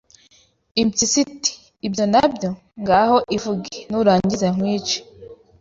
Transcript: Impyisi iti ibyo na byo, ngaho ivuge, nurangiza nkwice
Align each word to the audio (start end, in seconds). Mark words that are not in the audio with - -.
Impyisi 0.81 1.17
iti 1.25 1.51
ibyo 1.87 2.05
na 2.13 2.23
byo, 2.33 2.49
ngaho 2.81 3.17
ivuge, 3.35 3.75
nurangiza 3.89 4.47
nkwice 4.55 4.97